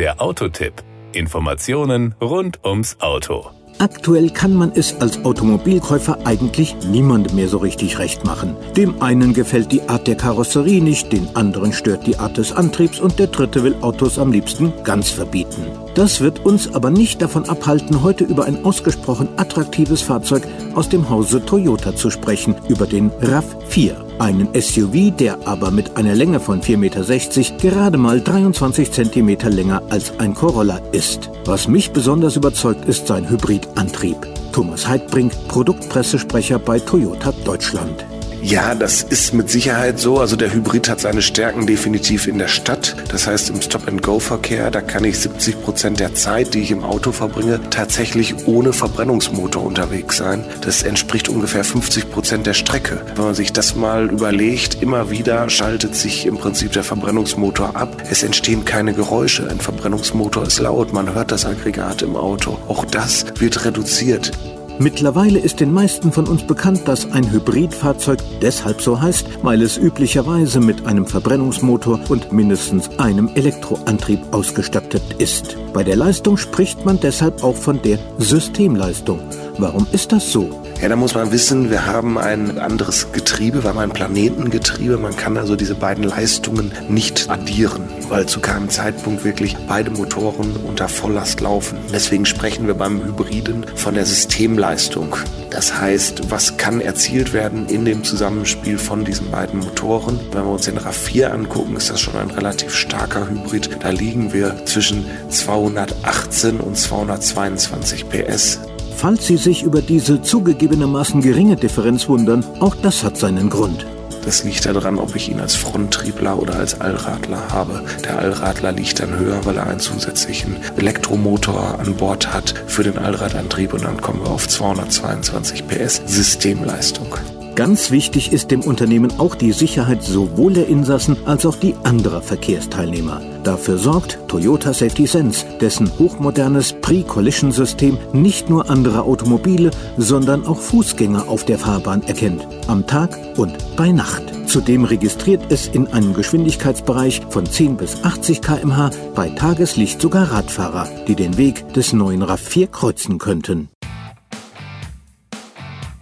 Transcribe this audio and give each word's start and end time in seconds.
Der 0.00 0.18
Autotipp. 0.18 0.72
Informationen 1.12 2.14
rund 2.22 2.64
ums 2.64 2.96
Auto. 3.00 3.50
Aktuell 3.76 4.30
kann 4.30 4.54
man 4.54 4.72
es 4.74 4.98
als 4.98 5.22
Automobilkäufer 5.26 6.20
eigentlich 6.24 6.74
niemandem 6.86 7.36
mehr 7.36 7.48
so 7.48 7.58
richtig 7.58 7.98
recht 7.98 8.24
machen. 8.24 8.56
Dem 8.78 9.02
einen 9.02 9.34
gefällt 9.34 9.70
die 9.72 9.82
Art 9.82 10.06
der 10.06 10.16
Karosserie 10.16 10.80
nicht, 10.80 11.12
den 11.12 11.36
anderen 11.36 11.74
stört 11.74 12.06
die 12.06 12.16
Art 12.16 12.38
des 12.38 12.50
Antriebs 12.50 12.98
und 12.98 13.18
der 13.18 13.26
dritte 13.26 13.62
will 13.62 13.76
Autos 13.82 14.18
am 14.18 14.32
liebsten 14.32 14.72
ganz 14.84 15.10
verbieten. 15.10 15.66
Das 15.94 16.22
wird 16.22 16.46
uns 16.46 16.72
aber 16.72 16.88
nicht 16.88 17.20
davon 17.20 17.46
abhalten, 17.46 18.02
heute 18.02 18.24
über 18.24 18.46
ein 18.46 18.64
ausgesprochen 18.64 19.28
attraktives 19.36 20.00
Fahrzeug 20.00 20.44
aus 20.74 20.88
dem 20.88 21.10
Hause 21.10 21.44
Toyota 21.44 21.94
zu 21.94 22.08
sprechen, 22.08 22.54
über 22.70 22.86
den 22.86 23.10
RAV4. 23.10 24.09
Einen 24.20 24.48
SUV, 24.52 25.16
der 25.16 25.38
aber 25.46 25.70
mit 25.70 25.96
einer 25.96 26.14
Länge 26.14 26.40
von 26.40 26.60
4,60 26.60 26.76
Meter 26.76 27.70
gerade 27.70 27.96
mal 27.96 28.20
23 28.20 28.92
cm 28.92 29.38
länger 29.48 29.82
als 29.88 30.18
ein 30.18 30.34
Corolla 30.34 30.76
ist. 30.92 31.30
Was 31.46 31.66
mich 31.66 31.90
besonders 31.90 32.36
überzeugt, 32.36 32.84
ist 32.84 33.06
sein 33.06 33.30
Hybridantrieb. 33.30 34.18
Thomas 34.52 34.86
Heidbrink, 34.86 35.32
Produktpressesprecher 35.48 36.58
bei 36.58 36.78
Toyota 36.78 37.32
Deutschland. 37.46 38.04
Ja, 38.42 38.74
das 38.74 39.02
ist 39.02 39.34
mit 39.34 39.50
Sicherheit 39.50 39.98
so. 39.98 40.18
Also 40.18 40.34
der 40.34 40.52
Hybrid 40.52 40.88
hat 40.88 41.00
seine 41.00 41.20
Stärken 41.20 41.66
definitiv 41.66 42.26
in 42.26 42.38
der 42.38 42.48
Stadt. 42.48 42.96
Das 43.08 43.26
heißt 43.26 43.50
im 43.50 43.60
Stop-and-Go-Verkehr, 43.60 44.70
da 44.70 44.80
kann 44.80 45.04
ich 45.04 45.18
70 45.18 45.62
Prozent 45.62 46.00
der 46.00 46.14
Zeit, 46.14 46.54
die 46.54 46.60
ich 46.60 46.70
im 46.70 46.82
Auto 46.82 47.12
verbringe, 47.12 47.60
tatsächlich 47.68 48.46
ohne 48.46 48.72
Verbrennungsmotor 48.72 49.62
unterwegs 49.62 50.16
sein. 50.16 50.44
Das 50.62 50.82
entspricht 50.82 51.28
ungefähr 51.28 51.64
50 51.64 52.10
Prozent 52.10 52.46
der 52.46 52.54
Strecke. 52.54 53.02
Wenn 53.14 53.24
man 53.24 53.34
sich 53.34 53.52
das 53.52 53.76
mal 53.76 54.08
überlegt, 54.10 54.82
immer 54.82 55.10
wieder 55.10 55.50
schaltet 55.50 55.94
sich 55.94 56.24
im 56.26 56.38
Prinzip 56.38 56.72
der 56.72 56.84
Verbrennungsmotor 56.84 57.76
ab. 57.76 58.02
Es 58.10 58.22
entstehen 58.22 58.64
keine 58.64 58.94
Geräusche. 58.94 59.48
Ein 59.50 59.60
Verbrennungsmotor 59.60 60.46
ist 60.46 60.60
laut. 60.60 60.92
Man 60.92 61.14
hört 61.14 61.30
das 61.30 61.44
Aggregat 61.44 62.02
im 62.02 62.16
Auto. 62.16 62.58
Auch 62.68 62.84
das 62.86 63.26
wird 63.38 63.64
reduziert. 63.66 64.32
Mittlerweile 64.80 65.38
ist 65.38 65.60
den 65.60 65.74
meisten 65.74 66.10
von 66.10 66.26
uns 66.26 66.46
bekannt, 66.46 66.88
dass 66.88 67.12
ein 67.12 67.30
Hybridfahrzeug 67.30 68.18
deshalb 68.40 68.80
so 68.80 68.98
heißt, 68.98 69.26
weil 69.42 69.60
es 69.60 69.76
üblicherweise 69.76 70.58
mit 70.58 70.86
einem 70.86 71.04
Verbrennungsmotor 71.04 72.00
und 72.08 72.32
mindestens 72.32 72.88
einem 72.98 73.28
Elektroantrieb 73.34 74.20
ausgestattet 74.30 75.02
ist. 75.18 75.58
Bei 75.74 75.84
der 75.84 75.96
Leistung 75.96 76.38
spricht 76.38 76.86
man 76.86 76.98
deshalb 76.98 77.44
auch 77.44 77.56
von 77.56 77.82
der 77.82 77.98
Systemleistung. 78.16 79.20
Warum 79.58 79.86
ist 79.92 80.12
das 80.12 80.32
so? 80.32 80.48
Ja, 80.80 80.88
da 80.88 80.96
muss 80.96 81.14
man 81.14 81.30
wissen, 81.30 81.68
wir 81.68 81.84
haben 81.84 82.16
ein 82.16 82.58
anderes 82.58 83.12
Getriebe, 83.12 83.62
wir 83.62 83.68
haben 83.68 83.78
ein 83.78 83.90
Planetengetriebe. 83.90 84.96
Man 84.96 85.14
kann 85.14 85.36
also 85.36 85.54
diese 85.54 85.74
beiden 85.74 86.04
Leistungen 86.04 86.72
nicht 86.88 87.28
addieren, 87.28 87.82
weil 88.08 88.24
zu 88.24 88.40
keinem 88.40 88.70
Zeitpunkt 88.70 89.22
wirklich 89.22 89.58
beide 89.68 89.90
Motoren 89.90 90.56
unter 90.56 90.88
Volllast 90.88 91.42
laufen. 91.42 91.76
Deswegen 91.92 92.24
sprechen 92.24 92.66
wir 92.66 92.72
beim 92.72 93.04
Hybriden 93.04 93.66
von 93.74 93.92
der 93.92 94.06
Systemleistung. 94.06 95.16
Das 95.50 95.78
heißt, 95.78 96.30
was 96.30 96.56
kann 96.56 96.80
erzielt 96.80 97.34
werden 97.34 97.66
in 97.68 97.84
dem 97.84 98.02
Zusammenspiel 98.02 98.78
von 98.78 99.04
diesen 99.04 99.30
beiden 99.30 99.60
Motoren? 99.60 100.18
Wenn 100.32 100.44
wir 100.44 100.52
uns 100.52 100.64
den 100.64 100.78
RAV4 100.78 101.26
angucken, 101.26 101.76
ist 101.76 101.90
das 101.90 102.00
schon 102.00 102.16
ein 102.16 102.30
relativ 102.30 102.74
starker 102.74 103.28
Hybrid. 103.28 103.68
Da 103.82 103.90
liegen 103.90 104.32
wir 104.32 104.64
zwischen 104.64 105.04
218 105.28 106.58
und 106.58 106.78
222 106.78 108.08
PS. 108.08 108.60
Falls 108.96 109.26
Sie 109.26 109.36
sich 109.36 109.62
über 109.62 109.82
diese 109.82 110.22
zugegebenermaßen 110.22 111.22
geringe 111.22 111.56
Differenz 111.56 112.08
wundern, 112.08 112.44
auch 112.60 112.74
das 112.74 113.04
hat 113.04 113.16
seinen 113.16 113.48
Grund. 113.50 113.86
Das 114.24 114.44
liegt 114.44 114.66
daran, 114.66 114.98
ob 114.98 115.16
ich 115.16 115.30
ihn 115.30 115.40
als 115.40 115.54
Fronttriebler 115.54 116.38
oder 116.38 116.56
als 116.56 116.80
Allradler 116.80 117.48
habe. 117.48 117.82
Der 118.04 118.18
Allradler 118.18 118.72
liegt 118.72 119.00
dann 119.00 119.18
höher, 119.18 119.44
weil 119.44 119.56
er 119.56 119.66
einen 119.66 119.80
zusätzlichen 119.80 120.56
Elektromotor 120.76 121.78
an 121.78 121.94
Bord 121.96 122.32
hat 122.32 122.54
für 122.66 122.82
den 122.82 122.98
Allradantrieb 122.98 123.72
und 123.72 123.84
dann 123.84 124.00
kommen 124.00 124.22
wir 124.22 124.30
auf 124.30 124.46
222 124.46 125.66
PS 125.66 126.02
Systemleistung. 126.04 127.16
Ganz 127.54 127.90
wichtig 127.90 128.32
ist 128.32 128.50
dem 128.50 128.62
Unternehmen 128.62 129.18
auch 129.18 129.34
die 129.34 129.52
Sicherheit 129.52 130.02
sowohl 130.02 130.52
der 130.54 130.68
Insassen 130.68 131.16
als 131.26 131.44
auch 131.44 131.56
die 131.56 131.74
anderer 131.82 132.22
Verkehrsteilnehmer. 132.22 133.20
Dafür 133.44 133.78
sorgt 133.78 134.18
Toyota 134.28 134.72
Safety 134.72 135.06
Sense, 135.06 135.44
dessen 135.60 135.90
hochmodernes 135.98 136.74
Pre-Collision-System 136.80 137.98
nicht 138.12 138.50
nur 138.50 138.70
andere 138.70 139.02
Automobile, 139.02 139.70
sondern 139.96 140.46
auch 140.46 140.58
Fußgänger 140.58 141.28
auf 141.28 141.44
der 141.44 141.58
Fahrbahn 141.58 142.02
erkennt, 142.02 142.46
am 142.66 142.86
Tag 142.86 143.18
und 143.36 143.56
bei 143.76 143.92
Nacht. 143.92 144.22
Zudem 144.46 144.84
registriert 144.84 145.42
es 145.50 145.68
in 145.68 145.86
einem 145.88 146.12
Geschwindigkeitsbereich 146.12 147.22
von 147.30 147.46
10 147.46 147.76
bis 147.76 148.02
80 148.02 148.42
km/h 148.42 148.90
bei 149.14 149.28
Tageslicht 149.30 150.00
sogar 150.00 150.32
Radfahrer, 150.32 150.88
die 151.06 151.14
den 151.14 151.36
Weg 151.36 151.72
des 151.74 151.92
neuen 151.92 152.24
RAV4 152.24 152.66
kreuzen 152.66 153.18
könnten. 153.18 153.68